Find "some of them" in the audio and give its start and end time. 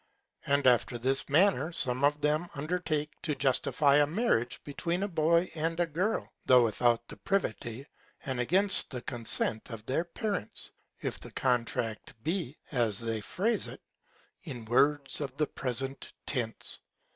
1.71-2.49